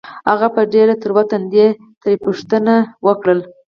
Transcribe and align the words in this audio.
هغه 0.29 0.47
په 0.55 0.61
ډېر 0.73 0.87
تروه 1.01 1.23
تندي 1.29 1.67
ترې 2.01 2.13
يوه 2.15 2.23
پوښتنه 2.25 2.73
وکړه. 3.05 3.35